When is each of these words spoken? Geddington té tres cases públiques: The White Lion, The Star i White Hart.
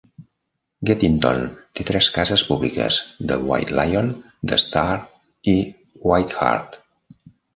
Geddington 0.89 1.43
té 1.79 1.83
tres 1.89 2.07
cases 2.15 2.43
públiques: 2.47 2.97
The 3.31 3.37
White 3.51 3.77
Lion, 3.81 4.09
The 4.53 4.59
Star 4.63 4.97
i 5.55 5.57
White 6.13 6.39
Hart. 6.47 6.81